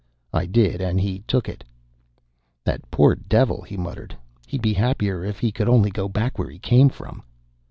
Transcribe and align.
I 0.33 0.47
did 0.47 0.81
and 0.81 0.99
he 0.99 1.19
took 1.27 1.47
it. 1.47 1.63
"That 2.63 2.89
poor 2.89 3.13
devil!" 3.13 3.61
he 3.61 3.77
muttered. 3.77 4.17
"He'd 4.47 4.63
be 4.63 4.73
happier 4.73 5.23
if 5.23 5.37
he 5.37 5.51
could 5.51 5.69
only 5.69 5.91
go 5.91 6.09
back 6.09 6.39
where 6.39 6.49
he 6.49 6.57
came 6.57 6.89
from." 6.89 7.21